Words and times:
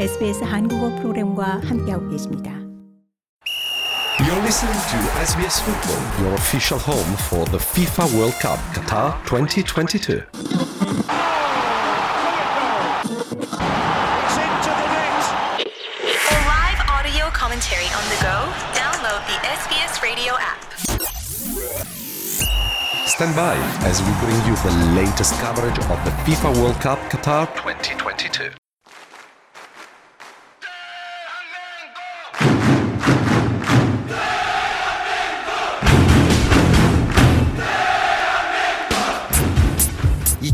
SBS 0.00 0.44
한국어 0.44 0.94
프로그램과 0.96 1.60
함께하고 1.64 2.08
계십니다. 2.08 2.52
You're 4.20 4.42
listening 4.42 4.78
to 4.90 4.98
SBS 5.22 5.62
Football, 5.62 6.00
your 6.20 6.34
official 6.34 6.78
home 6.78 7.16
for 7.30 7.44
the 7.46 7.58
FIFA 7.58 8.06
World 8.16 8.34
Cup 8.40 8.58
Qatar 8.74 9.14
2022. 9.24 10.22
For 16.26 16.40
live 16.46 16.80
audio 16.90 17.30
commentary 17.30 17.88
on 17.94 18.04
the 18.10 18.18
go, 18.22 18.36
download 18.74 19.22
the 19.26 19.38
SBS 19.58 20.02
radio 20.02 20.34
app. 20.34 20.60
Stand 23.06 23.34
by 23.34 23.56
as 23.86 24.02
we 24.02 24.12
bring 24.22 24.38
you 24.46 24.54
the 24.62 24.74
latest 24.94 25.34
coverage 25.40 25.78
of 25.78 25.98
the 26.04 26.12
FIFA 26.22 26.54
World 26.60 26.80
Cup 26.80 26.98
Qatar 27.10 27.46
2022. 27.56 28.61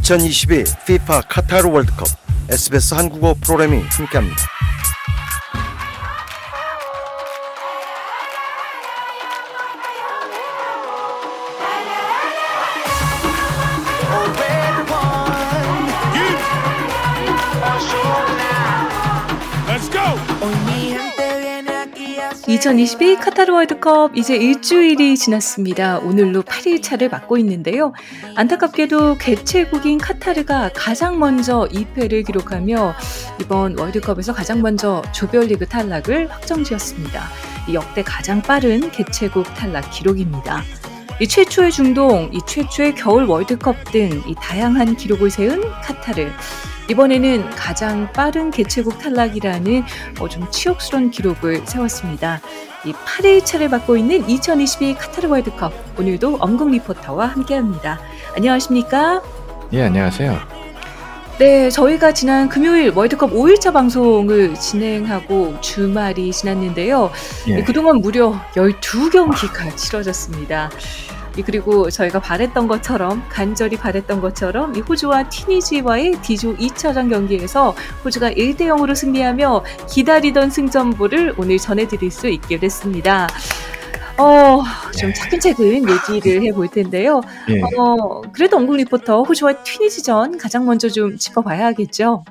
(2022) 0.09 0.63
FIFA 0.87 1.21
카타르 1.29 1.69
월드컵 1.69 2.07
SBS 2.49 2.95
한국어 2.95 3.35
프로그램이 3.35 3.83
함께합니다. 3.83 4.41
Let's 19.67 19.89
go! 19.89 21.18
2022 22.49 23.17
카타르 23.17 23.53
월드컵 23.53 24.17
이제 24.17 24.35
일주일이 24.35 25.15
지났습니다. 25.15 25.99
오늘로 25.99 26.41
8일 26.41 26.81
차를 26.81 27.07
맞고 27.09 27.37
있는데요. 27.37 27.93
안타깝게도 28.35 29.19
개최국인 29.19 29.99
카타르가 29.99 30.71
가장 30.73 31.19
먼저 31.19 31.67
2패를 31.71 32.25
기록하며 32.25 32.95
이번 33.39 33.77
월드컵에서 33.77 34.33
가장 34.33 34.63
먼저 34.63 35.03
조별리그 35.13 35.67
탈락을 35.67 36.27
확정지었습니다. 36.31 37.21
이 37.69 37.75
역대 37.75 38.01
가장 38.01 38.41
빠른 38.41 38.89
개최국 38.89 39.43
탈락 39.53 39.91
기록입니다. 39.91 40.63
이 41.21 41.27
최초의 41.27 41.71
중동, 41.71 42.31
이 42.33 42.39
최초의 42.47 42.95
겨울 42.95 43.25
월드컵 43.25 43.75
등 43.91 44.23
이 44.25 44.33
다양한 44.41 44.95
기록을 44.95 45.29
세운 45.29 45.61
카타르. 45.83 46.27
이번에는 46.89 47.51
가장 47.51 48.11
빠른 48.13 48.49
개최국 48.49 48.97
탈락이라는 48.97 49.83
어, 50.19 50.27
좀 50.27 50.49
치욕스러운 50.49 51.11
기록을 51.11 51.61
세웠습니다. 51.65 52.41
이 52.85 52.93
8일 52.93 53.45
차를 53.45 53.69
받고 53.69 53.97
있는 53.97 54.27
2022 54.27 54.95
카타르 54.95 55.27
월드컵 55.27 55.71
오늘도 55.99 56.37
엄국 56.39 56.71
리포터와 56.71 57.27
함께합니다. 57.27 57.99
안녕하십니까? 58.35 59.21
예, 59.73 59.83
안녕하세요. 59.83 60.59
네, 61.37 61.69
저희가 61.69 62.11
지난 62.13 62.49
금요일 62.49 62.91
월드컵 62.93 63.31
5일차 63.31 63.71
방송을 63.71 64.55
진행하고 64.55 65.61
주말이 65.61 66.31
지났는데요. 66.33 67.11
예. 67.47 67.63
그동안 67.63 67.97
무려 67.97 68.33
12경기가 68.55 69.77
치러졌습니다. 69.77 70.69
이 71.37 71.41
그리고 71.41 71.89
저희가 71.89 72.19
바랬던 72.19 72.67
것처럼 72.67 73.23
간절히 73.29 73.77
바랬던 73.77 74.21
것처럼 74.21 74.75
이 74.75 74.81
호주와 74.81 75.29
튀니지와의 75.29 76.21
D조 76.21 76.55
2차전 76.57 77.09
경기에서 77.09 77.75
호주가 78.03 78.31
1대 78.31 78.61
0으로 78.61 78.95
승리하며 78.95 79.63
기다리던 79.89 80.49
승전보를 80.49 81.35
오늘 81.37 81.57
전해드릴 81.57 82.11
수 82.11 82.27
있게 82.27 82.59
됐습니다. 82.59 83.27
어, 84.17 84.61
좀 84.99 85.13
차근차근 85.13 85.85
얘기를 85.89 86.43
해볼 86.43 86.67
텐데요. 86.67 87.21
예. 87.49 87.61
어, 87.77 88.21
그래도 88.33 88.57
엉국 88.57 88.75
리포터 88.75 89.23
호주와 89.23 89.63
튀니지전 89.63 90.37
가장 90.37 90.65
먼저 90.65 90.89
좀 90.89 91.17
짚어봐야겠죠. 91.17 92.25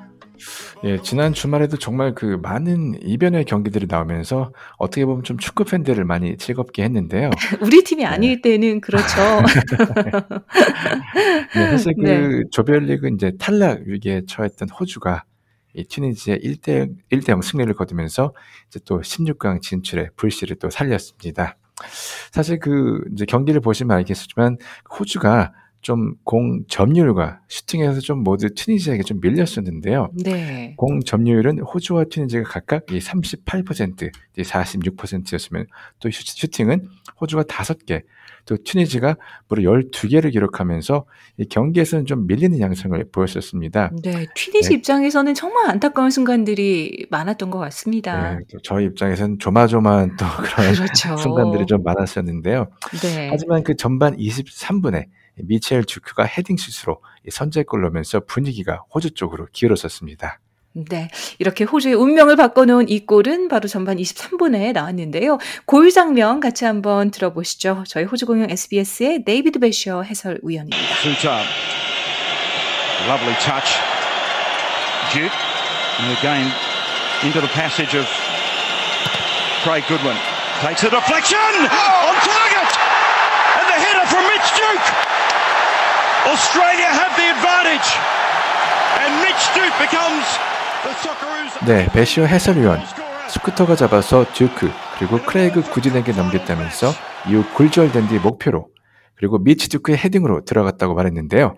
예, 0.83 1.01
지난 1.01 1.33
주말에도 1.33 1.77
정말 1.77 2.13
그 2.15 2.39
많은 2.41 2.99
이변의 3.03 3.45
경기들이 3.45 3.87
나오면서 3.89 4.51
어떻게 4.77 5.05
보면 5.05 5.23
좀 5.23 5.37
축구 5.37 5.65
팬들을 5.65 6.03
많이 6.05 6.37
즐겁게 6.37 6.83
했는데요. 6.83 7.29
우리 7.61 7.83
팀이 7.83 8.05
아닐 8.05 8.41
때는 8.41 8.81
그렇죠. 8.81 9.07
네, 11.55 11.71
사실 11.71 11.93
그 11.95 12.01
네. 12.01 12.43
조별리그 12.51 13.09
이제 13.15 13.31
탈락 13.39 13.81
위기에 13.85 14.21
처했던 14.27 14.69
호주가 14.69 15.23
이 15.73 15.83
튀니지의 15.83 16.39
1대 16.39 16.89
1대 17.11 17.29
0 17.29 17.41
승리를 17.41 17.73
거두면서 17.73 18.33
이제 18.67 18.79
또 18.85 19.01
16강 19.01 19.61
진출의 19.61 20.09
불씨를 20.15 20.57
또 20.57 20.69
살렸습니다. 20.69 21.57
사실 22.31 22.59
그 22.59 23.01
이제 23.13 23.25
경기를 23.25 23.61
보시면 23.61 23.95
알겠지만 23.97 24.57
호주가 24.97 25.53
좀 25.81 26.15
공 26.25 26.63
점유율과 26.67 27.39
슈팅에서 27.47 28.01
좀 28.01 28.23
모두 28.23 28.53
튀니지에게 28.53 29.03
좀 29.03 29.19
밀렸었는데요. 29.21 30.09
네. 30.23 30.73
공 30.77 30.99
점유율은 30.99 31.59
호주와 31.59 32.05
튀니지가 32.09 32.43
각각 32.43 32.83
이 32.91 32.99
38%, 32.99 34.11
이 34.37 34.41
46%였으면 34.41 35.65
또 35.99 36.09
슈- 36.11 36.23
슈팅은 36.25 36.87
호주가 37.21 37.43
5개, 37.43 38.03
또 38.45 38.57
튀니지가 38.63 39.15
무려 39.47 39.71
12개를 39.71 40.31
기록하면서 40.31 41.05
이 41.37 41.45
경기에서는 41.45 42.05
좀 42.05 42.27
밀리는 42.27 42.59
양상을 42.59 43.05
보였었습니다. 43.11 43.91
네, 44.03 44.25
튀니지 44.35 44.69
네. 44.69 44.75
입장에서는 44.75 45.33
정말 45.33 45.69
안타까운 45.69 46.09
순간들이 46.09 47.05
많았던 47.09 47.49
것 47.51 47.59
같습니다. 47.59 48.35
네, 48.35 48.39
또 48.51 48.57
저희 48.63 48.85
입장에서는 48.85 49.39
조마조마한 49.39 50.17
또 50.17 50.25
그런 50.43 50.73
그렇죠. 50.73 51.15
순간들이 51.17 51.65
좀 51.67 51.83
많았었는데요. 51.83 52.67
네. 53.01 53.29
하지만 53.31 53.63
그 53.63 53.75
전반 53.75 54.17
23분에 54.17 55.05
미첼 55.43 55.85
듀크가 55.85 56.23
헤딩슛으로 56.25 57.01
이 57.27 57.31
선제골 57.31 57.81
넣으면서 57.81 58.21
분위기가 58.21 58.83
호주 58.93 59.11
쪽으로 59.11 59.47
기울었었습니다. 59.51 60.39
네. 60.73 61.09
이렇게 61.39 61.63
호주의 61.63 61.95
운명을 61.95 62.35
바꿔놓은 62.35 62.89
이 62.89 63.05
골은 63.05 63.47
바로 63.47 63.67
전반 63.67 63.97
23분에 63.97 64.71
나왔는데요. 64.71 65.39
골 65.65 65.91
장면 65.91 66.39
같이 66.39 66.65
한번 66.65 67.11
들어보시죠. 67.11 67.83
저희 67.87 68.05
호주 68.05 68.25
공영 68.25 68.49
SBS의 68.49 69.23
데이비드 69.25 69.59
베셔 69.59 70.03
해설위원입니다. 70.03 70.77
Lovely 73.07 73.35
touch. 73.39 73.79
Duke. 75.11 75.31
And 75.99 76.11
again 76.17 76.51
into 77.23 77.41
the 77.41 77.49
passage 77.49 77.97
of 77.97 78.05
Craig 79.63 79.83
Goodwin. 79.87 80.17
Takes 80.61 80.83
a 80.83 80.89
deflection 80.89 81.39
on 81.39 82.15
target. 82.23 82.69
And 83.57 83.67
the 83.67 83.79
header 83.79 84.05
from 84.07 84.23
Mitch 84.27 84.51
Duke. 84.55 85.08
네, 91.65 91.87
베시어 91.91 92.25
해설위원. 92.25 92.79
스쿠터가 93.29 93.75
잡아서 93.75 94.25
듀크 94.33 94.71
그리고 94.97 95.19
크레이그 95.19 95.61
구딘에게 95.71 96.13
넘겼다면서 96.13 96.91
이후 97.27 97.43
굴절된 97.53 98.07
뒤 98.07 98.17
목표로 98.17 98.67
그리고 99.15 99.37
미치 99.37 99.69
듀크의 99.69 99.97
헤딩으로 99.97 100.45
들어갔다고 100.45 100.95
말했는데요. 100.95 101.55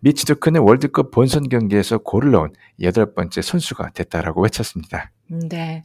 미치 0.00 0.24
듀크는 0.26 0.62
월드컵 0.62 1.10
본선 1.10 1.48
경기에서 1.48 1.98
골을 1.98 2.30
넣은 2.32 2.52
여덟 2.82 3.14
번째 3.14 3.42
선수가 3.42 3.90
됐다라고 3.90 4.42
외쳤습니다. 4.42 5.10
네. 5.48 5.82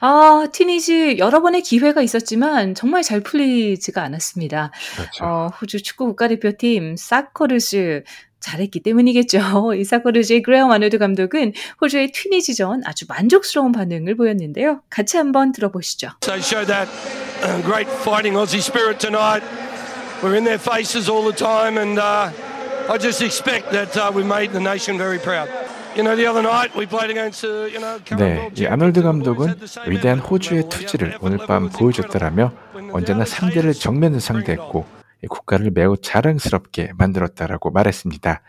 아, 0.00 0.48
튀니지 0.52 1.18
여러 1.18 1.40
번의 1.40 1.62
기회가 1.62 2.02
있었지만 2.02 2.74
정말 2.74 3.02
잘 3.02 3.20
풀리지가 3.20 4.02
않았습니다. 4.02 4.72
그렇죠. 4.96 5.24
어, 5.24 5.46
호주 5.60 5.82
축구 5.82 6.06
국가대표팀 6.06 6.96
사커루즈 6.96 8.02
잘했기 8.40 8.80
때문이겠죠. 8.80 9.74
이 9.74 9.84
사커루즈의 9.84 10.42
그레이엄 10.42 10.70
아놀드 10.70 10.98
감독은 10.98 11.52
호주의 11.80 12.10
튀니지전 12.12 12.82
아주 12.84 13.04
만족스러운 13.08 13.72
반응을 13.72 14.16
보였는데요. 14.16 14.82
같이 14.90 15.16
한번 15.16 15.52
들어보시죠. 15.52 16.10
They 16.20 16.40
show 16.40 16.64
that 16.66 16.88
uh, 17.44 17.62
great 17.62 17.90
fighting 18.02 18.36
Aussie 18.36 18.62
spirit 18.62 18.98
tonight. 18.98 19.44
We're 20.22 20.34
in 20.34 20.44
their 20.44 20.58
faces 20.58 21.08
all 21.08 21.22
the 21.22 21.36
time, 21.36 21.78
and 21.78 21.98
uh, 21.98 22.30
I 22.90 22.98
just 22.98 23.22
expect 23.22 23.70
that 23.70 23.96
uh, 23.96 24.10
we 24.12 24.24
made 24.24 24.50
the 24.50 24.60
nation 24.60 24.98
very 24.98 25.18
proud. 25.18 25.48
Uh, 25.98 26.06
네, 28.16 28.50
이 28.56 28.66
아놀드 28.66 29.02
감독은 29.02 29.54
위대한. 29.88 30.20
호주의 30.20 30.68
투지를 30.68 31.18
오늘 31.20 31.38
밤 31.38 31.68
incredible. 31.76 32.50
언제나 32.92 33.24
상대를 33.24 33.72
정면으로 33.72 34.20
상대했고 34.20 34.86
이 35.24 35.26
국가를 35.26 35.72
매우 35.72 35.96
자랑스럽게 35.96 36.92
만들었다라고 36.96 37.72
말했습니다. 37.72 38.42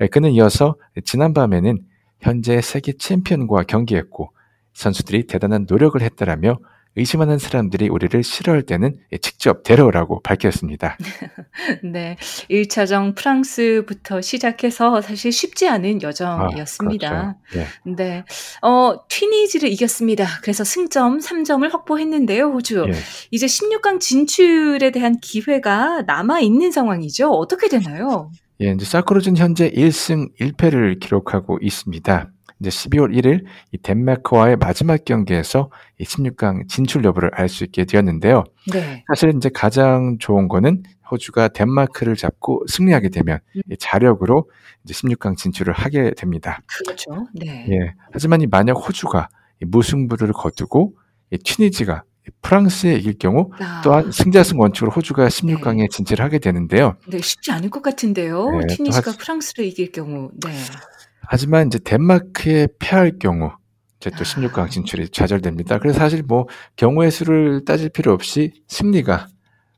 에, 0.00 0.06
그는 0.08 0.32
이어서 0.32 0.74
지난밤에는 1.04 1.78
현재 2.20 2.60
세계 2.60 2.92
챔피언과 2.92 3.62
경기했고 3.62 4.32
선수들이 4.72 5.28
대단한 5.28 5.66
노력을 5.68 6.00
했다라며 6.00 6.58
의심하는 6.98 7.38
사람들이 7.38 7.88
우리를 7.88 8.22
싫어할 8.22 8.62
때는 8.62 8.96
직접 9.22 9.62
데려오라고 9.62 10.20
밝혔습니다. 10.22 10.96
네. 11.84 12.16
1차전 12.50 13.14
프랑스부터 13.14 14.20
시작해서 14.20 15.00
사실 15.00 15.32
쉽지 15.32 15.68
않은 15.68 16.02
여정이었습니다. 16.02 17.08
아, 17.08 17.34
그렇죠. 17.50 17.70
예. 17.86 17.90
네. 17.90 18.24
어, 18.62 18.96
튀니지를 19.08 19.70
이겼습니다. 19.70 20.26
그래서 20.42 20.64
승점 20.64 21.18
3점을 21.18 21.70
확보했는데요, 21.70 22.50
호주. 22.52 22.86
예. 22.88 22.92
이제 23.30 23.46
16강 23.46 24.00
진출에 24.00 24.90
대한 24.90 25.18
기회가 25.20 26.02
남아 26.02 26.40
있는 26.40 26.70
상황이죠. 26.72 27.30
어떻게 27.30 27.68
되나요? 27.68 28.30
예, 28.60 28.72
이제 28.72 28.84
사크로즈는 28.84 29.36
현재 29.36 29.70
1승 29.70 30.30
1패를 30.40 30.98
기록하고 30.98 31.58
있습니다. 31.62 32.30
이제 32.60 32.70
12월 32.70 33.14
1일 33.16 33.44
이 33.72 33.78
덴마크와의 33.78 34.56
마지막 34.56 35.04
경기에서 35.04 35.70
이 35.98 36.04
16강 36.04 36.68
진출 36.68 37.04
여부를 37.04 37.30
알 37.34 37.48
수 37.48 37.64
있게 37.64 37.84
되었는데요. 37.84 38.44
네. 38.72 39.04
사실 39.08 39.32
이제 39.36 39.48
가장 39.52 40.16
좋은 40.18 40.48
거는 40.48 40.82
호주가 41.10 41.48
덴마크를 41.48 42.16
잡고 42.16 42.64
승리하게 42.68 43.08
되면 43.10 43.38
음. 43.56 43.60
이 43.70 43.76
자력으로 43.78 44.50
이제 44.84 44.92
16강 44.94 45.36
진출을 45.36 45.72
하게 45.72 46.12
됩니다. 46.16 46.60
그렇죠. 46.66 47.26
네. 47.34 47.66
예. 47.70 47.94
하지만 48.12 48.40
이 48.40 48.46
만약 48.46 48.72
호주가 48.72 49.28
이 49.62 49.64
무승부를 49.64 50.32
거두고 50.32 50.94
이 51.30 51.38
튀니지가 51.38 52.02
이 52.26 52.30
프랑스에 52.42 52.94
이길 52.96 53.18
경우 53.18 53.50
아, 53.58 53.80
또한 53.82 54.12
승자승 54.12 54.58
원칙으로 54.60 54.90
호주가 54.90 55.28
16강에 55.28 55.88
진출하게 55.90 56.40
되는데요. 56.40 56.96
네, 57.08 57.18
쉽지 57.22 57.52
않을 57.52 57.70
것 57.70 57.82
같은데요. 57.82 58.50
네, 58.50 58.60
또 58.68 58.74
튀니지가 58.74 59.12
하- 59.12 59.16
프랑스를 59.16 59.64
이길 59.64 59.92
경우. 59.92 60.30
네. 60.44 60.52
하지만 61.30 61.66
이제 61.66 61.78
덴마크에 61.78 62.68
패할 62.78 63.18
경우 63.18 63.52
이제 64.00 64.10
또 64.10 64.16
아. 64.16 64.22
16강 64.22 64.70
진출이 64.70 65.10
좌절됩니다. 65.10 65.78
그래서 65.78 65.98
사실 65.98 66.22
뭐 66.22 66.46
경우의 66.76 67.10
수를 67.10 67.64
따질 67.64 67.90
필요 67.90 68.12
없이 68.12 68.52
승리가 68.68 69.28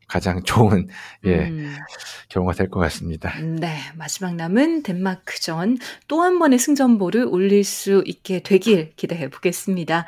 가장 0.08 0.42
좋은 0.42 0.88
예, 1.24 1.48
음. 1.48 1.76
경우가 2.28 2.54
될 2.54 2.68
것 2.68 2.80
같습니다. 2.80 3.32
네, 3.40 3.78
마지막 3.96 4.34
남은 4.34 4.82
덴마크전 4.82 5.78
또 6.08 6.22
한 6.22 6.38
번의 6.38 6.58
승전보를 6.58 7.26
올릴 7.28 7.62
수 7.64 8.02
있게 8.06 8.40
되길 8.42 8.92
기대해 8.96 9.28
보겠습니다. 9.28 10.06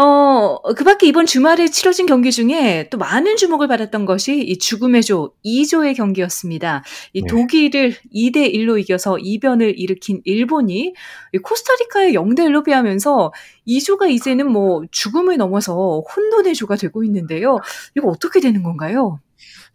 어, 0.00 0.60
그 0.76 0.84
밖에 0.84 1.08
이번 1.08 1.26
주말에 1.26 1.66
치러진 1.66 2.06
경기 2.06 2.30
중에 2.30 2.88
또 2.88 2.98
많은 2.98 3.36
주목을 3.36 3.66
받았던 3.66 4.06
것이 4.06 4.38
이 4.38 4.56
죽음의 4.56 5.02
조 5.02 5.32
2조의 5.44 5.96
경기였습니다. 5.96 6.84
이 7.14 7.22
네. 7.22 7.26
독일을 7.26 7.96
2대 8.14 8.54
1로 8.54 8.78
이겨서 8.78 9.18
이변을 9.18 9.76
일으킨 9.76 10.20
일본이 10.24 10.94
이 11.32 11.38
코스타리카의 11.38 12.12
0대 12.14 12.42
1로 12.46 12.64
패하면서 12.64 13.32
2조가 13.66 14.08
이제는 14.08 14.48
뭐 14.52 14.84
죽음을 14.92 15.36
넘어서 15.36 16.04
혼돈의 16.14 16.54
조가 16.54 16.76
되고 16.76 17.02
있는데요. 17.02 17.58
이거 17.96 18.06
어떻게 18.08 18.38
되는 18.38 18.62
건가요? 18.62 19.18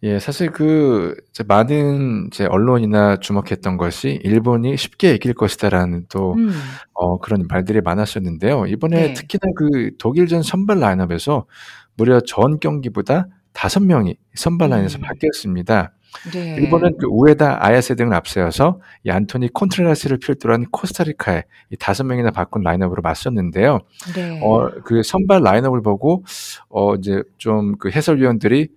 예, 0.04 0.20
사실 0.20 0.52
그 0.52 1.16
이제 1.30 1.46
많은 1.48 2.28
이제 2.28 2.46
언론이나 2.46 3.16
주목했던 3.18 3.78
것이 3.78 4.20
일본이 4.24 4.76
쉽게 4.76 5.16
이길 5.16 5.34
것이다라는 5.34 6.08
또 6.10 6.34
음. 6.34 6.52
어, 6.94 7.20
그런 7.20 7.48
말들이 7.48 7.80
많았었는데요. 7.80 8.66
이번에 8.66 9.08
네. 9.08 9.14
특히나 9.14 9.40
그 9.56 9.92
독일전 9.98 10.44
선발 10.44 10.82
라인업에서 10.82 11.46
무려 11.96 12.20
전 12.20 12.60
경기보다 12.60 13.28
다섯 13.54 13.80
명이 13.82 14.18
선발 14.36 14.72
라인에서 14.72 14.98
음. 14.98 15.04
바뀌었습니다. 15.04 15.94
네. 16.34 16.56
일본은 16.56 16.98
그 17.00 17.08
우에다 17.10 17.66
아야세 17.66 17.96
등을 17.96 18.14
앞세워서 18.14 18.82
이 19.06 19.10
안토니 19.10 19.54
콘트레라스를 19.54 20.20
필두로 20.20 20.54
한 20.54 20.66
코스타리카에 20.70 21.44
이 21.72 21.78
다섯 21.78 22.04
명이나 22.04 22.32
바꾼 22.32 22.62
라인업으로 22.62 23.02
맞섰는데요. 23.02 23.80
네. 24.16 24.40
어, 24.44 24.70
그 24.84 25.02
선발 25.02 25.42
라인업을 25.44 25.82
보고 25.82 26.26
어 26.68 26.96
이제 26.96 27.24
좀 27.38 27.76
그 27.80 27.90
해설위원들이 27.90 28.68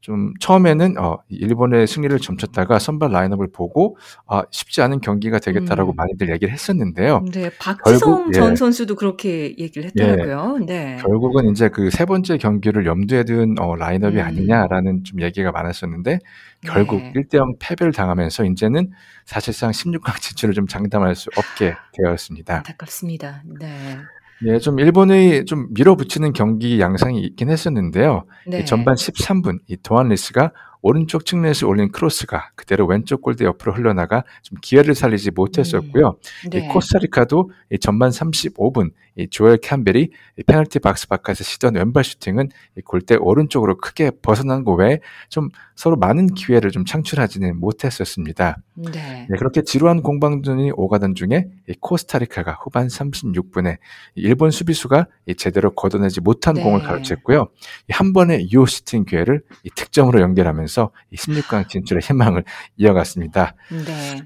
좀 0.00 0.32
처음에는 0.40 0.98
어 0.98 1.18
일본의 1.28 1.86
승리를 1.86 2.18
점쳤다가 2.18 2.78
선발 2.78 3.12
라인업을 3.12 3.52
보고 3.52 3.96
아 4.26 4.42
쉽지 4.50 4.82
않은 4.82 5.00
경기가 5.00 5.38
되겠다라고 5.38 5.92
음. 5.92 5.96
많이들 5.96 6.30
얘기를 6.30 6.52
했었는데요. 6.52 7.24
네, 7.32 7.50
박지성 7.58 8.00
결국, 8.00 8.32
전 8.32 8.52
예. 8.52 8.56
선수도 8.56 8.96
그렇게 8.96 9.54
얘기를 9.58 9.84
했더라고요. 9.84 10.58
네. 10.66 10.96
결국은 11.00 11.50
이제 11.50 11.68
그 11.68 11.90
세 12.00 12.06
번째 12.06 12.38
경기를 12.38 12.86
염두에 12.86 13.24
둔 13.24 13.56
어, 13.58 13.76
라인업이 13.76 14.16
음. 14.16 14.24
아니냐라는 14.24 15.04
좀 15.04 15.20
얘기가 15.20 15.50
많았었는데 15.50 16.18
결국 16.62 17.02
네. 17.02 17.12
1대0 17.12 17.56
패배를 17.58 17.92
당하면서 17.92 18.46
이제는 18.46 18.90
사실상 19.26 19.70
16강 19.70 20.18
진출을 20.20 20.54
좀 20.54 20.66
장담할 20.66 21.14
수 21.14 21.28
없게 21.36 21.74
되었습니다. 21.92 22.56
안타깝습니다. 22.56 23.42
네. 23.60 23.98
예, 24.46 24.58
좀 24.58 24.78
일본의 24.78 25.44
좀 25.44 25.68
밀어붙이는 25.70 26.32
경기 26.32 26.80
양상이 26.80 27.20
있긴 27.20 27.50
했었는데요. 27.50 28.24
네. 28.46 28.60
이 28.60 28.64
전반 28.64 28.94
13분 28.94 29.58
이 29.66 29.76
도안 29.82 30.08
리츠가 30.08 30.52
오른쪽 30.82 31.26
측면에서 31.26 31.66
올린 31.66 31.90
크로스가 31.92 32.50
그대로 32.54 32.86
왼쪽 32.86 33.22
골대 33.22 33.44
옆으로 33.44 33.72
흘러나가 33.72 34.24
좀 34.42 34.58
기회를 34.60 34.94
살리지 34.94 35.32
못했었고요. 35.32 36.16
네. 36.50 36.58
이 36.58 36.68
코스타리카도 36.68 37.50
이 37.70 37.78
전반 37.78 38.10
35분 38.10 38.92
이 39.16 39.28
조엘 39.28 39.58
캠벨이 39.58 40.08
이 40.38 40.42
페널티 40.44 40.78
박스 40.78 41.08
바깥에서 41.08 41.44
시도한 41.44 41.74
왼발 41.74 42.04
슈팅은 42.04 42.48
이 42.78 42.80
골대 42.80 43.16
오른쪽으로 43.16 43.76
크게 43.76 44.12
벗어난 44.22 44.64
거 44.64 44.72
외에 44.74 45.00
좀 45.28 45.48
서로 45.74 45.96
많은 45.96 46.34
기회를 46.34 46.70
좀 46.70 46.84
창출하지는 46.84 47.58
못했었습니다. 47.58 48.58
네. 48.74 49.26
네, 49.28 49.36
그렇게 49.36 49.62
지루한 49.62 50.02
공방전이 50.02 50.72
오가던 50.74 51.14
중에 51.14 51.48
이 51.68 51.74
코스타리카가 51.80 52.58
후반 52.62 52.86
36분에 52.86 53.78
일본 54.14 54.50
수비수가 54.50 55.06
이 55.26 55.34
제대로 55.34 55.70
걷어내지 55.74 56.20
못한 56.20 56.54
네. 56.54 56.62
공을 56.62 56.80
가로챘고요. 56.80 57.48
이 57.88 57.94
한 57.94 58.12
번의 58.12 58.50
유효 58.52 58.66
슈팅 58.66 59.04
기회를 59.04 59.42
이 59.64 59.70
득점으로 59.74 60.20
연결하면서 60.20 60.69
이 61.10 61.16
16강 61.16 61.68
진출의 61.68 62.02
희망을 62.02 62.44
이어갔습니다. 62.76 63.54
네. 63.70 64.22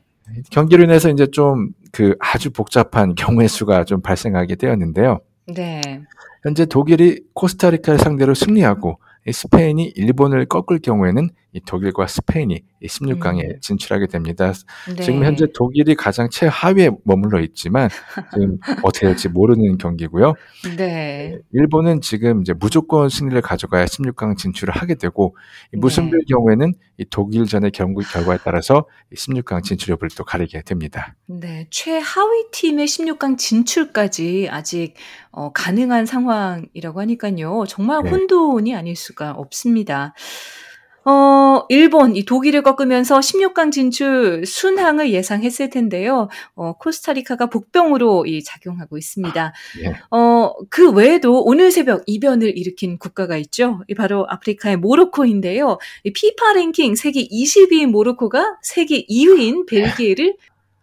경기로 0.50 0.84
인해서 0.84 1.10
이제 1.10 1.26
좀 1.26 1.72
그 1.94 2.16
아주 2.18 2.50
복잡한 2.50 3.14
경우의 3.14 3.48
수가 3.48 3.84
좀 3.84 4.02
발생하게 4.02 4.56
되었는데요. 4.56 5.20
네. 5.46 5.80
현재 6.42 6.66
독일이 6.66 7.20
코스타리카를 7.34 8.00
상대로 8.00 8.34
승리하고 8.34 8.98
이 9.26 9.32
스페인이 9.32 9.92
일본을 9.94 10.46
꺾을 10.46 10.80
경우에는 10.80 11.24
이 11.24 11.28
독일과 11.60 12.06
스페인이 12.06 12.62
이 12.80 12.86
16강에 12.86 13.44
음. 13.44 13.60
진출하게 13.60 14.06
됩니다. 14.08 14.52
네. 14.88 15.02
지금 15.02 15.24
현재 15.24 15.46
독일이 15.54 15.94
가장 15.94 16.28
최하위에 16.30 16.90
머물러 17.04 17.40
있지만 17.40 17.88
지금 18.32 18.58
어떻게 18.82 19.06
될지 19.06 19.28
모르는 19.28 19.78
경기고요. 19.78 20.34
네. 20.76 21.38
일본은 21.52 22.00
지금 22.00 22.42
이제 22.42 22.52
무조건 22.52 23.08
승리를 23.08 23.40
가져가야 23.40 23.84
16강 23.84 24.36
진출을 24.36 24.74
하게 24.74 24.94
되고 24.94 25.36
이 25.72 25.76
네. 25.76 25.80
무승부의 25.80 26.24
경우에는 26.28 26.74
이 26.98 27.04
독일전의 27.08 27.70
경기 27.72 28.04
결과에 28.04 28.38
따라서 28.44 28.86
이 29.12 29.14
16강 29.14 29.62
진출 29.62 29.92
여부를 29.92 30.10
또 30.16 30.24
가리게 30.24 30.62
됩니다. 30.62 31.14
네. 31.26 31.66
최하위 31.70 32.50
팀의 32.52 32.86
16강 32.86 33.38
진출까지 33.38 34.48
아직 34.50 34.94
어, 35.30 35.52
가능한 35.52 36.06
상황이라고 36.06 37.00
하니까요. 37.00 37.64
정말 37.68 38.02
네. 38.02 38.10
혼돈이 38.10 38.74
아닐 38.74 38.96
수가 38.96 39.32
없습니다. 39.32 40.14
어, 41.04 41.66
일본, 41.68 42.16
이 42.16 42.24
독일을 42.24 42.62
꺾으면서 42.62 43.18
16강 43.20 43.70
진출 43.70 44.44
순항을 44.46 45.12
예상했을 45.12 45.70
텐데요. 45.70 46.28
어, 46.54 46.72
코스타리카가 46.78 47.46
복병으로 47.46 48.26
이 48.26 48.42
작용하고 48.42 48.96
있습니다. 48.96 49.52
예. 49.82 49.94
어, 50.10 50.54
그 50.70 50.90
외에도 50.90 51.42
오늘 51.44 51.70
새벽 51.70 52.02
이변을 52.06 52.56
일으킨 52.56 52.98
국가가 52.98 53.36
있죠. 53.36 53.80
이 53.88 53.94
바로 53.94 54.26
아프리카의 54.28 54.76
모로코인데요. 54.78 55.78
이 56.04 56.12
피파 56.12 56.54
랭킹 56.54 56.94
세계 56.94 57.26
20위인 57.26 57.86
모로코가 57.86 58.58
세계 58.62 59.04
2위인 59.06 59.68
벨기에를 59.68 60.36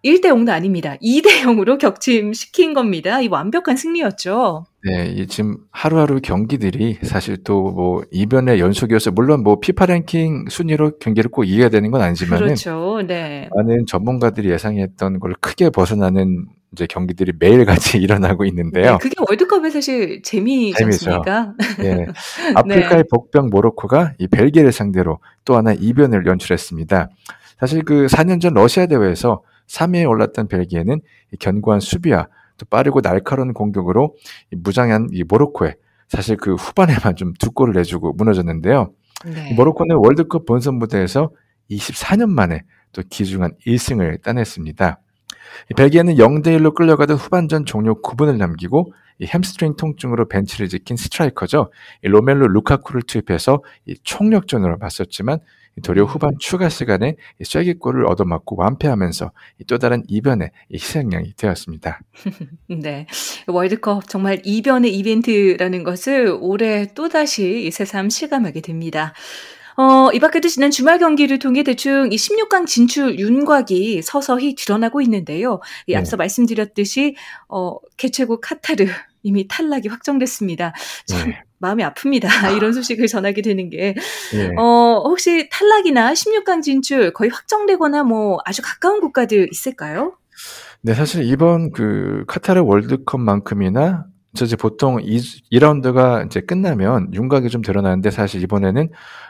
1대 0.03 0.25
0도 0.25 0.50
아닙니다. 0.50 0.96
2대 1.01 1.41
0으로 1.43 1.77
격침시킨 1.77 2.74
겁니다. 2.74 3.22
이 3.22 3.27
완벽한 3.27 3.75
승리였죠. 3.77 4.65
네, 4.84 5.05
이 5.05 5.27
지금 5.27 5.58
하루하루 5.72 6.20
경기들이 6.22 6.98
사실 7.03 7.43
또 7.43 7.72
뭐 7.72 8.03
이변의 8.12 8.60
연속이어서 8.60 9.12
물론 9.12 9.43
뭐 9.43 9.60
피파 9.60 9.86
랭킹 9.86 10.46
순위로 10.50 10.98
경기를 11.00 11.29
꼭 11.31 11.43
이겨야 11.46 11.70
되는 11.70 11.89
건 11.91 12.01
아니지만은 12.01 12.46
그렇죠. 12.48 13.01
네. 13.08 13.50
많은 13.55 13.86
전문가들이 13.88 14.50
예상했던 14.50 15.20
걸 15.20 15.34
크게 15.39 15.70
벗어나는 15.70 16.46
이제 16.74 16.88
경기들이 16.88 17.34
매일같이 17.39 17.98
일어나고 18.01 18.46
있는데요. 18.46 18.93
네, 18.93 18.98
그게 19.00 19.15
월드컵의 19.20 19.72
사실 19.72 20.22
재미죠. 20.24 20.84
않습니까? 20.86 21.53
예. 21.84 22.05
아프리카의 22.55 23.05
복병 23.12 23.50
모로코가 23.50 24.13
이 24.17 24.27
벨기에를 24.27 24.72
상대로 24.72 25.20
또 25.46 25.55
하나 25.55 25.74
이변을 25.74 26.25
연출했습니다. 26.25 27.10
사실 27.60 27.84
그 27.84 28.08
4년 28.08 28.41
전 28.41 28.53
러시아 28.53 28.86
대회에서 28.88 29.41
3위에 29.71 30.07
올랐던 30.09 30.47
벨기에는 30.47 31.01
이 31.33 31.37
견고한 31.37 31.79
수비와 31.79 32.27
또 32.57 32.65
빠르고 32.65 33.01
날카로운 33.01 33.53
공격으로 33.53 34.15
이 34.51 34.55
무장한 34.55 35.07
이 35.11 35.23
모로코에 35.23 35.75
사실 36.07 36.35
그 36.37 36.55
후반에만 36.55 37.15
좀 37.15 37.33
두 37.39 37.51
골을 37.51 37.73
내주고 37.73 38.13
무너졌는데요. 38.13 38.93
네. 39.25 39.49
이 39.51 39.53
모로코는 39.53 39.95
월드컵 39.97 40.45
본선 40.45 40.75
무대에서 40.75 41.31
24년 41.69 42.29
만에 42.29 42.63
또 42.91 43.01
기중한 43.09 43.53
1승을 43.65 44.21
따냈습니다. 44.21 44.99
이 45.69 45.73
벨기에는 45.73 46.15
0대 46.15 46.47
1로 46.57 46.73
끌려가던 46.75 47.17
후반전 47.17 47.65
종료 47.65 48.01
9분을 48.01 48.37
남기고 48.37 48.93
이 49.19 49.25
햄스트링 49.25 49.75
통증으로 49.77 50.27
벤치를 50.27 50.67
지킨 50.67 50.97
스트라이커죠. 50.97 51.71
이 52.03 52.07
로멜로 52.07 52.47
루카쿠를 52.47 53.03
투입해서 53.03 53.63
이 53.85 53.95
총력전으로 54.03 54.77
맞섰지만 54.77 55.39
도리어 55.83 56.03
후반 56.05 56.31
추가 56.39 56.69
시간에 56.69 57.15
이 57.39 57.43
쐐기골을 57.43 58.05
얻어맞고 58.05 58.55
완패하면서 58.57 59.31
이 59.59 59.64
또 59.64 59.77
다른 59.77 60.03
이변의 60.07 60.51
이 60.69 60.73
희생양이 60.75 61.33
되었습니다. 61.37 62.01
네. 62.67 63.07
월드컵 63.47 64.07
정말 64.07 64.41
이변의 64.43 64.93
이벤트라는 64.97 65.83
것을 65.83 66.37
올해 66.39 66.87
또다시 66.93 67.65
이 67.67 67.71
새삼 67.71 68.09
실감하게 68.09 68.61
됩니다. 68.61 69.13
어, 69.77 70.11
이 70.13 70.19
밖에도 70.19 70.47
지난 70.47 70.69
주말 70.69 70.99
경기를 70.99 71.39
통해 71.39 71.63
대충 71.63 72.11
이 72.11 72.15
16강 72.15 72.67
진출 72.67 73.17
윤곽이 73.17 74.01
서서히 74.01 74.55
드러나고 74.55 75.01
있는데요. 75.01 75.59
이 75.87 75.95
앞서 75.95 76.17
말씀드렸듯이 76.17 77.15
어, 77.47 77.77
개최국 77.97 78.41
카타르 78.41 78.85
이미 79.23 79.47
탈락이 79.47 79.87
확정됐습니다. 79.87 80.73
참 81.05 81.29
네. 81.29 81.41
마음이 81.61 81.83
아픕니다. 81.83 82.27
이런 82.57 82.73
소식을 82.73 83.07
전하게 83.07 83.41
되는 83.41 83.69
게. 83.69 83.95
예. 84.33 84.49
어, 84.57 85.01
혹시 85.05 85.47
탈락이나 85.51 86.13
16강 86.13 86.61
진출 86.61 87.13
거의 87.13 87.29
확정되거나 87.29 88.03
뭐 88.03 88.39
아주 88.45 88.61
가까운 88.63 88.99
국가들 88.99 89.47
있을까요? 89.51 90.17
네, 90.81 90.93
사실 90.93 91.23
이번 91.23 91.71
그 91.71 92.25
카타르 92.27 92.61
월드컵만큼이나 92.61 94.05
저 94.33 94.45
이제 94.45 94.55
보통 94.55 94.99
이, 95.01 95.17
2라운드가 95.51 96.25
이제 96.25 96.41
끝나면 96.41 97.13
윤곽이 97.13 97.49
좀 97.49 97.61
드러나는데 97.61 98.11
사실 98.11 98.41
이번에는 98.41 98.89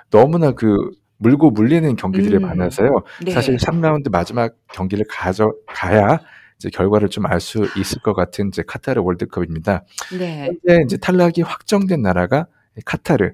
너무나 0.09 0.51
그 0.51 0.75
물고 1.17 1.51
물리는 1.51 1.95
경기들이 1.95 2.37
음. 2.37 2.43
많아서요. 2.43 3.03
네. 3.23 3.31
사실 3.31 3.57
3라운드 3.57 4.11
마지막 4.11 4.53
경기를 4.73 5.05
가져 5.09 5.53
가야 5.67 6.19
이제 6.61 6.69
결과를 6.69 7.09
좀 7.09 7.25
알 7.25 7.39
수 7.39 7.67
있을 7.75 7.99
것 8.03 8.13
같은 8.13 8.49
이제 8.49 8.61
카타르 8.65 9.01
월드컵입니다. 9.01 9.83
네. 10.19 10.45
현재 10.45 10.83
이제 10.85 10.97
탈락이 10.97 11.41
확정된 11.41 12.03
나라가 12.03 12.45
카타르, 12.85 13.31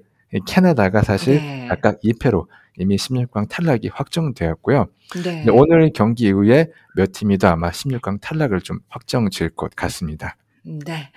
캐나다가 0.48 1.02
사실 1.04 1.36
네. 1.36 1.68
각각 1.68 2.00
2패로 2.02 2.48
이미 2.78 2.96
16강 2.96 3.50
탈락이 3.50 3.90
확정되었고요. 3.90 4.88
네. 5.24 5.46
오늘 5.52 5.92
경기 5.94 6.28
이후에 6.28 6.72
몇 6.96 7.12
팀이도 7.12 7.48
아마 7.50 7.70
16강 7.70 8.22
탈락을 8.22 8.62
좀 8.62 8.80
확정 8.88 9.30
지을 9.30 9.50
것 9.50 9.76
같습니다. 9.76 10.38
네. 10.64 11.12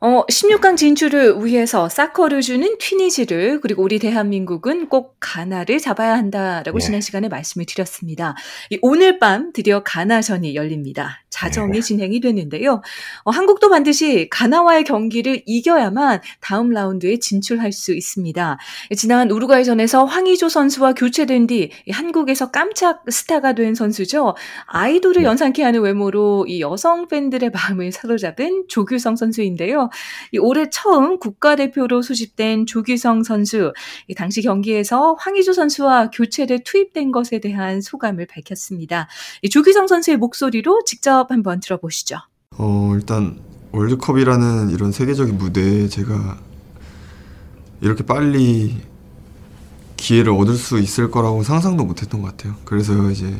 어, 0.00 0.24
16강 0.26 0.76
진출을 0.76 1.44
위해서 1.44 1.88
사커를 1.88 2.40
주는 2.40 2.78
튀니지를 2.78 3.60
그리고 3.60 3.82
우리 3.82 3.98
대한민국은 3.98 4.88
꼭 4.88 5.16
가나를 5.18 5.80
잡아야 5.80 6.16
한다라고 6.16 6.78
네. 6.78 6.84
지난 6.84 7.00
시간에 7.00 7.28
말씀을 7.28 7.66
드렸습니다. 7.66 8.36
이 8.70 8.78
오늘 8.80 9.18
밤 9.18 9.52
드디어 9.52 9.82
가나전이 9.82 10.54
열립니다. 10.54 11.24
자정이 11.30 11.72
네. 11.72 11.80
진행이 11.80 12.20
됐는데요. 12.20 12.80
어, 13.24 13.30
한국도 13.30 13.70
반드시 13.70 14.28
가나와의 14.30 14.84
경기를 14.84 15.42
이겨야만 15.46 16.20
다음 16.40 16.70
라운드에 16.70 17.18
진출할 17.18 17.72
수 17.72 17.92
있습니다. 17.92 18.58
지난 18.96 19.30
우루과이전에서 19.30 20.04
황의조 20.04 20.48
선수와 20.48 20.94
교체된 20.94 21.48
뒤이 21.48 21.70
한국에서 21.90 22.52
깜짝 22.52 23.02
스타가 23.10 23.54
된 23.54 23.74
선수죠. 23.74 24.36
아이돌을 24.66 25.22
네. 25.22 25.28
연상케 25.28 25.62
하는 25.64 25.80
외모로 25.80 26.46
이 26.48 26.60
여성 26.60 27.08
팬들의 27.08 27.50
마음을 27.50 27.90
사로잡은 27.90 28.66
조규성 28.68 29.16
선수인데요. 29.16 29.87
이 30.32 30.38
올해 30.38 30.68
처음 30.70 31.18
국가대표로 31.18 32.02
소집된 32.02 32.66
조규성 32.66 33.22
선수, 33.22 33.72
이 34.06 34.14
당시 34.14 34.42
경기에서 34.42 35.14
황의조 35.18 35.52
선수와 35.52 36.10
교체돼 36.10 36.62
투입된 36.64 37.12
것에 37.12 37.40
대한 37.40 37.80
소감을 37.80 38.26
밝혔습니다. 38.26 39.08
이 39.42 39.48
조규성 39.48 39.86
선수의 39.86 40.16
목소리로 40.16 40.84
직접 40.84 41.30
한번 41.30 41.60
들어보시죠. 41.60 42.16
어, 42.58 42.92
일단 42.94 43.38
월드컵이라는 43.72 44.70
이런 44.70 44.92
세계적인 44.92 45.38
무대에 45.38 45.88
제가 45.88 46.38
이렇게 47.80 48.04
빨리 48.04 48.76
기회를 49.96 50.32
얻을 50.32 50.54
수 50.54 50.78
있을 50.78 51.10
거라고 51.10 51.42
상상도 51.42 51.84
못 51.84 52.02
했던 52.02 52.22
것 52.22 52.28
같아요. 52.28 52.54
그래서 52.64 53.10
이제 53.10 53.36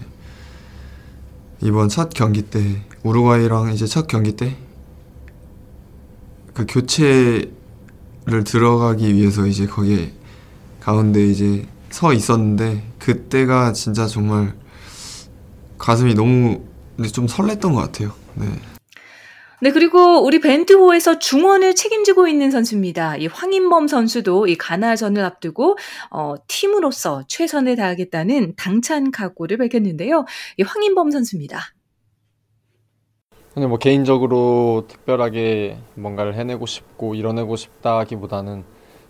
이번 1.62 1.88
첫 1.88 2.10
경기 2.10 2.42
때 2.42 2.82
우루과이랑 3.02 3.72
이제 3.72 3.86
첫 3.86 4.06
경기 4.06 4.36
때 4.36 4.56
그 6.58 6.66
교체를 6.66 8.42
들어가기 8.44 9.14
위해서 9.14 9.46
이제 9.46 9.64
거기에 9.66 10.10
가운데 10.80 11.24
이제 11.24 11.64
서 11.88 12.12
있었는데 12.12 12.82
그때가 12.98 13.72
진짜 13.72 14.08
정말 14.08 14.54
가슴이 15.78 16.14
너무 16.14 16.64
좀 17.12 17.26
설렜던 17.26 17.74
것 17.74 17.76
같아요. 17.76 18.12
네. 18.34 18.46
네, 19.60 19.70
그리고 19.70 20.24
우리 20.24 20.40
벤트호에서 20.40 21.20
중원을 21.20 21.76
책임지고 21.76 22.26
있는 22.26 22.50
선수입니다. 22.50 23.16
이 23.18 23.28
황인범 23.28 23.86
선수도 23.86 24.48
이 24.48 24.56
가나전을 24.56 25.22
앞두고 25.24 25.78
어, 26.10 26.34
팀으로서 26.48 27.22
최선을 27.28 27.76
다하겠다는 27.76 28.54
당찬 28.56 29.12
각오를 29.12 29.58
밝혔는데요. 29.58 30.24
이 30.56 30.64
황인범 30.64 31.12
선수입니다. 31.12 31.72
근데 33.54 33.66
뭐 33.66 33.78
개인적으로 33.78 34.84
특별하게 34.88 35.78
뭔가를 35.94 36.34
해내고 36.34 36.66
싶고 36.66 37.14
이뤄내고 37.14 37.56
싶다기보다는 37.56 38.64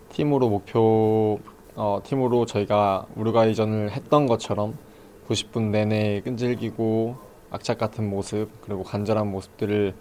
팀으로 0.09 0.49
목표 0.49 1.39
어, 1.75 2.01
팀으로 2.03 2.45
저희가 2.45 3.05
우루과이전을 3.15 3.91
했던 3.91 4.25
것처럼 4.25 4.77
90분 5.27 5.69
내내 5.69 6.21
끈질기고 6.21 7.15
악착 7.51 7.77
같은 7.77 8.09
모습 8.09 8.49
그리고 8.61 8.83
간절한 8.83 9.29
모습들을 9.29 9.93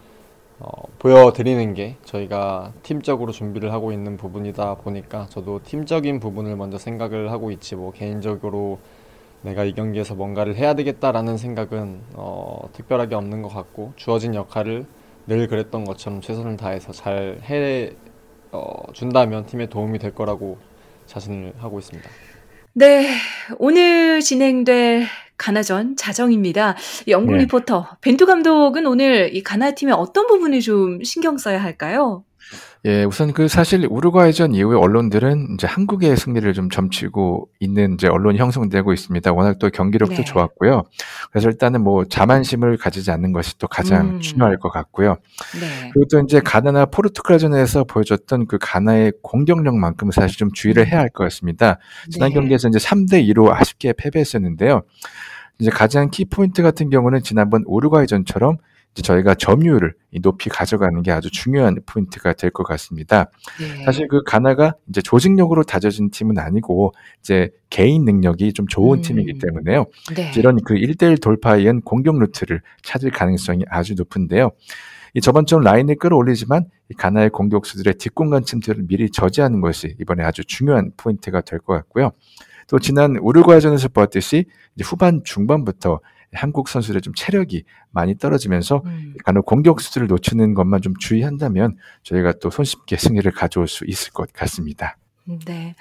어, 0.60 0.70
보여드리는 0.98 1.74
게 1.74 1.96
저희가 2.04 2.72
팀적으로 2.82 3.32
준비를 3.32 3.72
하고 3.72 3.92
있는 3.92 4.16
부분이다 4.16 4.76
보니까 4.76 5.26
저도 5.28 5.60
팀적인 5.62 6.20
부분을 6.20 6.56
먼저 6.56 6.78
생각을 6.78 7.30
하고 7.30 7.50
있지 7.50 7.76
뭐 7.76 7.92
개인적으로 7.92 8.78
내가 9.42 9.64
이 9.64 9.72
경기에서 9.72 10.14
뭔가를 10.14 10.56
해야 10.56 10.74
되겠다라는 10.74 11.36
생각은 11.36 12.00
어, 12.14 12.68
특별하게 12.72 13.14
없는 13.14 13.42
것 13.42 13.48
같고 13.48 13.92
주어진 13.96 14.34
역할을 14.34 14.86
늘 15.26 15.46
그랬던 15.46 15.84
것처럼 15.84 16.20
최선을 16.20 16.56
다해서 16.56 16.92
잘 16.92 17.38
해 17.48 17.92
어, 18.52 18.92
준다면 18.92 19.46
팀에 19.46 19.66
도움이 19.66 19.98
될 19.98 20.14
거라고 20.14 20.58
자신을 21.06 21.54
하고 21.58 21.78
있습니다. 21.78 22.08
네, 22.74 23.08
오늘 23.58 24.20
진행될 24.20 25.06
가나전 25.36 25.96
자정입니다. 25.96 26.76
영국 27.08 27.32
네. 27.32 27.40
리포터 27.40 27.86
벤투 28.00 28.26
감독은 28.26 28.86
오늘 28.86 29.34
이 29.34 29.42
가나 29.42 29.72
팀의 29.72 29.94
어떤 29.94 30.26
부분을 30.26 30.60
좀 30.60 31.02
신경 31.02 31.38
써야 31.38 31.62
할까요? 31.62 32.24
예, 32.84 33.04
우선 33.04 33.32
그 33.32 33.48
사실 33.48 33.86
우루과이전 33.90 34.54
이후에 34.54 34.76
언론들은 34.76 35.54
이제 35.54 35.66
한국의 35.66 36.16
승리를 36.16 36.52
좀 36.54 36.70
점치고 36.70 37.48
있는 37.58 37.94
이제 37.94 38.06
언론이 38.06 38.38
형성되고 38.38 38.92
있습니다. 38.92 39.32
워낙 39.32 39.58
또 39.58 39.68
경기력도 39.68 40.14
네. 40.14 40.24
좋았고요. 40.24 40.84
그래서 41.30 41.48
일단은 41.48 41.82
뭐 41.82 42.04
자만심을 42.04 42.76
가지지 42.76 43.10
않는 43.10 43.32
것이 43.32 43.58
또 43.58 43.66
가장 43.66 44.08
음. 44.16 44.20
중요할 44.20 44.58
것 44.58 44.70
같고요. 44.70 45.16
네. 45.60 45.90
그리고 45.92 46.06
또 46.10 46.20
이제 46.20 46.40
가나가 46.40 46.86
포르투갈전에서 46.86 47.84
보여줬던 47.84 48.46
그 48.46 48.58
가나의 48.60 49.12
공격력만큼 49.22 50.10
사실 50.12 50.38
좀 50.38 50.52
주의를 50.52 50.86
해야 50.86 51.00
할 51.00 51.08
것 51.08 51.24
같습니다. 51.24 51.78
지난 52.10 52.28
네. 52.28 52.34
경기에서 52.34 52.68
이제 52.68 52.78
3대 52.78 53.26
2로 53.28 53.50
아쉽게 53.50 53.94
패배했었는데요. 53.94 54.82
이제 55.58 55.70
가장 55.70 56.10
키 56.10 56.24
포인트 56.26 56.62
같은 56.62 56.90
경우는 56.90 57.22
지난번 57.22 57.64
우루과이전처럼 57.66 58.58
저희가 58.94 59.34
점유율을 59.34 59.94
이 60.10 60.20
높이 60.20 60.50
가져가는 60.50 61.00
게 61.02 61.12
아주 61.12 61.30
중요한 61.30 61.76
포인트가 61.86 62.32
될 62.32 62.50
것 62.50 62.64
같습니다. 62.64 63.30
네. 63.60 63.84
사실 63.84 64.08
그 64.08 64.22
가나가 64.24 64.74
이제 64.88 65.00
조직력으로 65.02 65.62
다져진 65.62 66.10
팀은 66.10 66.38
아니고 66.38 66.92
이제 67.20 67.50
개인 67.70 68.04
능력이 68.04 68.52
좀 68.54 68.66
좋은 68.66 68.98
음. 68.98 69.02
팀이기 69.02 69.38
때문에요. 69.38 69.84
네. 70.16 70.32
이런 70.36 70.58
그 70.64 70.74
1대1 70.74 71.22
돌파에 71.22 71.60
의한 71.60 71.80
공격 71.82 72.18
루트를 72.18 72.60
찾을 72.82 73.10
가능성이 73.10 73.64
아주 73.68 73.94
높은데요. 73.94 74.50
이 75.14 75.20
저번처럼 75.20 75.62
라인을 75.64 75.96
끌어올리지만 75.96 76.64
이 76.90 76.94
가나의 76.94 77.30
공격수들의 77.30 77.94
뒷공간 77.94 78.44
침투를 78.44 78.84
미리 78.88 79.10
저지하는 79.10 79.60
것이 79.60 79.94
이번에 80.00 80.22
아주 80.24 80.44
중요한 80.44 80.90
포인트가 80.96 81.40
될 81.40 81.60
것 81.60 81.74
같고요. 81.74 82.10
또 82.68 82.78
지난 82.78 83.16
우루과이전에서 83.16 83.88
보았듯이 83.88 84.44
후반 84.82 85.22
중반부터 85.24 86.00
한국 86.32 86.68
선수들의 86.68 87.02
좀 87.02 87.14
체력이 87.14 87.64
많이 87.90 88.16
떨어지면서 88.16 88.82
음. 88.84 89.14
간혹 89.24 89.46
공격수들을 89.46 90.06
놓치는 90.08 90.54
것만 90.54 90.82
좀 90.82 90.94
주의한다면 90.98 91.76
저희가 92.02 92.34
또 92.40 92.50
손쉽게 92.50 92.96
승리를 92.96 93.30
가져올 93.32 93.66
수 93.66 93.84
있을 93.86 94.12
것 94.12 94.32
같습니다. 94.32 94.96
네. 95.44 95.74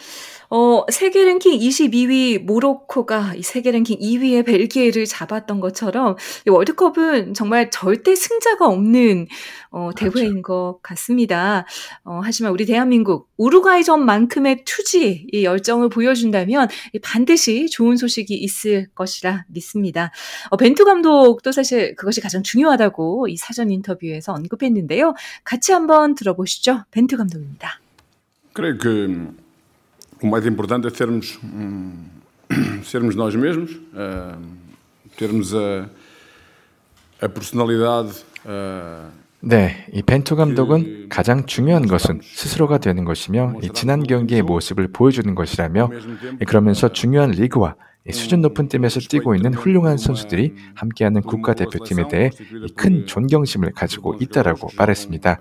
어, 0.50 0.84
세계 0.92 1.24
랭킹 1.24 1.58
22위 1.58 2.44
모로코가 2.44 3.36
이 3.36 3.44
세계 3.44 3.72
랭킹 3.72 3.98
2위의 3.98 4.46
벨기에를 4.46 5.06
잡았던 5.06 5.62
것처럼 5.62 6.18
이 6.46 6.50
월드컵은 6.50 7.34
정말 7.34 7.70
절대 7.72 8.14
승자가 8.14 8.68
없는 8.68 9.28
어, 9.72 9.92
대회인 9.96 10.42
것 10.42 10.80
같습니다. 10.82 11.66
어, 12.04 12.20
하지만 12.22 12.52
우리 12.52 12.66
대한민국 12.66 13.30
우루과이전만큼의 13.38 14.66
투지, 14.66 15.28
이 15.32 15.44
열정을 15.46 15.88
보여준다면 15.90 16.68
반드시 17.02 17.70
좋은 17.70 17.96
소식이 17.96 18.34
있을 18.34 18.88
것이라 18.96 19.46
믿습니다. 19.48 20.12
어, 20.50 20.58
벤투 20.58 20.84
감독도 20.84 21.54
사실 21.54 21.96
그것이 21.96 22.20
가장 22.20 22.44
중요하다고 22.44 23.30
이 23.30 23.38
사전 23.38 23.72
인터뷰에서 23.72 24.34
언급했는데요. 24.34 25.14
같이 25.46 25.72
한번 25.72 26.16
들어보시죠. 26.16 26.84
벤투 26.92 27.16
감독입니다. 27.16 27.80
Creio 28.58 28.76
que 28.76 29.08
o 30.20 30.26
mais 30.26 30.44
importante 30.48 30.88
é 30.88 30.90
sermos, 30.90 31.38
hum, 31.44 31.94
sermos 32.84 33.16
nós 33.16 33.36
mesmos, 33.36 33.70
uh, 33.94 34.42
termos 35.16 35.54
a, 35.54 35.88
a 37.22 37.30
personalidade. 37.30 38.26
Uh, 38.44 39.12
네, 39.42 39.86
이 39.94 40.02
벤투 40.02 40.36
감독은 40.36 41.08
가장 41.08 41.46
중요한 41.46 41.86
것은 41.86 42.22
스스로가 42.24 42.80
되는 42.80 43.06
것이며 43.06 43.54
이 43.62 43.70
지난 43.76 44.02
경기의 44.02 44.42
모습을 44.42 44.88
보여주는 44.88 45.36
것이라며 45.36 45.92
그러면서 46.48 46.92
중요한 46.92 47.30
리그와 47.30 47.76
수준 48.12 48.42
높은 48.42 48.70
팀에서 48.70 49.02
뛰고 49.02 49.36
있는 49.36 49.54
훌륭한 49.54 49.98
선수들이 49.98 50.56
함께하는 50.74 51.22
국가대표팀에 51.22 52.08
대해 52.08 52.32
큰 52.76 53.06
존경심을 53.06 53.74
가지고 53.74 54.16
있다라고 54.20 54.70
말했습니다. 54.76 55.40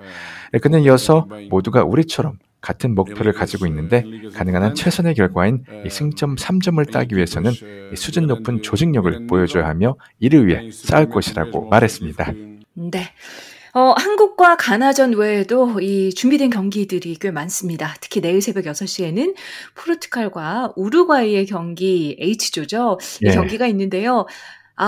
그는 0.61 0.83
이어서 0.83 1.27
모두가 1.49 1.83
우리처럼 1.83 2.39
같은 2.67 2.97
목표를 2.97 3.33
가지고 3.33 3.69
있는데 3.69 4.05
가능한 4.35 4.63
한 4.65 4.75
최선의 4.75 5.15
결과인 5.15 5.63
이 5.85 5.89
승점 5.89 6.35
3점을 6.35 6.91
따기 6.91 7.15
위해서는 7.15 7.53
수준 7.95 8.27
높은 8.27 8.61
조직력을 8.61 9.29
보여줘야 9.29 9.69
하며 9.69 9.97
이를 10.19 10.49
위해 10.49 10.69
싸울 10.73 11.09
것이라고 11.09 11.69
말했습니다. 11.69 12.33
네. 12.75 13.13
어, 13.73 13.95
한국과 13.97 14.57
가나전 14.57 15.13
외에도 15.15 15.81
이 15.81 16.13
준비된 16.13 16.51
경기들이 16.51 17.15
꽤 17.21 17.31
많습니다. 17.31 17.95
특히 18.01 18.21
내일 18.21 18.43
새벽 18.43 18.65
6시에는 18.65 19.37
포르투갈과 19.77 20.73
우루과이의 20.75 21.47
경기 21.47 22.17
H조죠. 22.19 22.99
이 23.23 23.27
예. 23.29 23.35
경기가 23.35 23.67
있는데요. 23.69 24.27
아, 24.75 24.87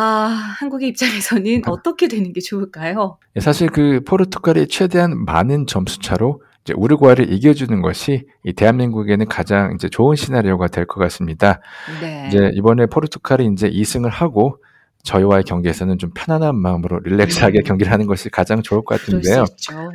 한국의 0.59 0.89
입장에서는 0.89 1.63
어떻게 1.67 2.09
되는 2.09 2.33
게 2.33 2.41
좋을까요? 2.41 3.19
예, 3.37 3.41
사실 3.41 3.69
그 3.69 4.01
포르투갈이 4.05 4.67
최대한 4.67 5.25
많은 5.25 5.67
점수 5.67 6.01
차로 6.01 6.43
이제 6.65 6.75
우루과이를 6.77 7.33
이겨주는 7.33 7.81
것이 7.83 8.27
이 8.45 8.53
대한민국에는 8.53 9.27
가장 9.27 9.75
이제 9.75 9.89
좋은 9.89 10.17
시나리오가 10.17 10.69
될 10.69 10.87
것 10.87 11.01
같습니다. 11.01 11.61
네. 12.01 12.27
이제 12.29 12.51
이번에 12.55 12.87
포르투갈이 12.87 13.47
이제 13.53 13.71
2승을 13.71 14.09
하고 14.11 14.63
저희와의 15.05 15.45
경기에서는 15.45 15.97
좀 15.99 16.11
편안한 16.15 16.57
마음으로 16.57 16.99
릴렉스하게 17.01 17.61
음. 17.61 17.65
경기를 17.65 17.93
하는 17.93 18.07
것이 18.07 18.29
가장 18.29 18.63
좋을 18.63 18.83
것 18.85 19.01
같은데요. 19.01 19.45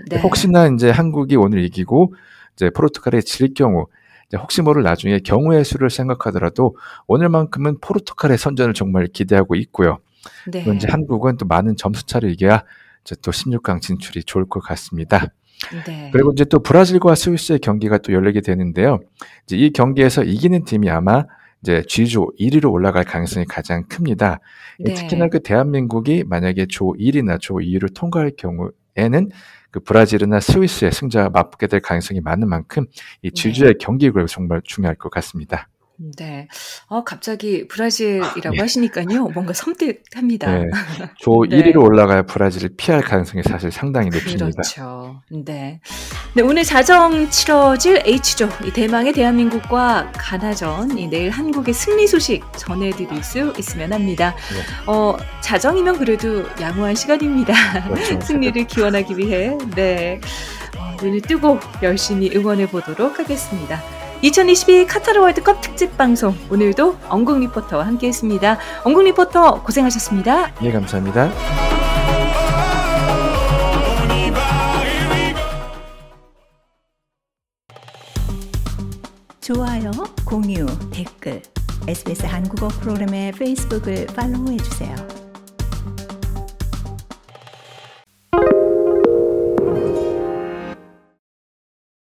네. 0.09 0.19
혹시나 0.21 0.67
이제 0.67 0.89
한국이 0.89 1.35
오늘 1.35 1.63
이기고 1.65 2.15
이제 2.55 2.69
포르투갈이 2.69 3.21
질 3.23 3.53
경우 3.53 3.87
이제 4.27 4.37
혹시 4.37 4.61
모를 4.61 4.81
나중에 4.83 5.19
경우의 5.19 5.65
수를 5.65 5.89
생각하더라도 5.89 6.75
오늘만큼은 7.07 7.79
포르투갈의 7.81 8.37
선전을 8.37 8.73
정말 8.73 9.07
기대하고 9.07 9.55
있고요. 9.55 9.99
네. 10.51 10.65
이제 10.75 10.87
한국은 10.89 11.37
또 11.37 11.45
많은 11.45 11.75
점수 11.75 12.05
차를 12.05 12.31
이겨야 12.31 12.63
이제 13.03 13.15
또 13.21 13.31
16강 13.31 13.81
진출이 13.81 14.23
좋을 14.23 14.45
것 14.47 14.61
같습니다. 14.61 15.27
네. 15.85 16.09
그리고 16.11 16.31
이제 16.31 16.45
또 16.45 16.59
브라질과 16.59 17.15
스위스의 17.15 17.59
경기가 17.59 17.97
또 17.97 18.13
열리게 18.13 18.41
되는데요. 18.41 18.99
이제 19.45 19.57
이 19.57 19.71
경기에서 19.71 20.23
이기는 20.23 20.65
팀이 20.65 20.89
아마 20.89 21.25
이제 21.61 21.83
G조 21.87 22.31
1위로 22.39 22.71
올라갈 22.71 23.03
가능성이 23.03 23.45
가장 23.45 23.85
큽니다. 23.87 24.39
네. 24.79 24.93
특히나 24.93 25.29
그 25.29 25.41
대한민국이 25.41 26.23
만약에 26.27 26.65
조 26.67 26.93
1위나 26.93 27.39
조 27.39 27.55
2위를 27.55 27.93
통과할 27.95 28.31
경우에는 28.37 29.29
그 29.71 29.79
브라질이나 29.79 30.39
스위스의 30.39 30.91
승자와 30.91 31.29
맞붙게 31.29 31.67
될 31.67 31.79
가능성이 31.79 32.19
많은 32.21 32.47
만큼 32.47 32.85
이 33.21 33.31
G조의 33.31 33.73
네. 33.73 33.77
경기가 33.79 34.23
정말 34.27 34.61
중요할 34.63 34.95
것 34.95 35.09
같습니다. 35.09 35.69
네. 36.17 36.47
어 36.87 37.03
갑자기 37.03 37.67
브라질이라고 37.67 38.55
네. 38.55 38.59
하시니까요. 38.59 39.27
뭔가 39.33 39.53
섬뜩합니다. 39.53 40.51
네. 40.51 40.65
조 41.19 41.45
네. 41.49 41.61
1위로 41.61 41.83
올라가야 41.83 42.23
브라질을 42.23 42.71
피할 42.77 43.01
가능성이 43.01 43.43
사실 43.43 43.71
상당히 43.71 44.09
높습니다. 44.09 44.45
그렇죠. 44.47 45.21
네. 45.29 45.79
네, 46.35 46.41
오늘 46.41 46.63
자정 46.63 47.29
치러질 47.29 48.03
H조 48.05 48.49
이 48.65 48.71
대망의 48.71 49.13
대한민국과 49.13 50.11
가나전 50.13 50.97
이 50.97 51.07
내일 51.07 51.29
한국의 51.29 51.73
승리 51.73 52.07
소식 52.07 52.43
전해드릴 52.57 53.23
수 53.23 53.53
있으면 53.57 53.93
합니다. 53.93 54.35
네. 54.51 54.61
어 54.87 55.15
자정이면 55.41 55.99
그래도 55.99 56.43
양호한 56.59 56.95
시간입니다. 56.95 57.53
그렇죠. 57.87 58.19
승리를 58.25 58.65
기원하기 58.67 59.17
위해 59.17 59.57
네 59.75 60.19
어, 60.77 60.95
눈을 61.01 61.21
뜨고 61.21 61.59
열심히 61.81 62.31
응원해 62.35 62.67
보도록 62.67 63.19
하겠습니다. 63.19 64.02
2022 64.23 64.87
카타르 64.87 65.19
월드컵 65.19 65.59
특집 65.59 65.97
방송 65.97 66.33
오늘도 66.49 66.97
엉국 67.09 67.39
리포터와 67.39 67.85
함께했습니다. 67.85 68.57
엉국 68.85 69.03
리포터 69.03 69.61
고생하셨습니다. 69.63 70.53
예, 70.63 70.71
감사합니다. 70.71 71.29
좋아요, 79.41 79.91
공유, 80.23 80.65
댓글, 80.89 81.41
SBS 81.85 82.25
한국어 82.25 82.69
프로그램의 82.69 83.33
페이스북을 83.33 84.05
팔로우해 84.15 84.55
주세요. 84.55 85.22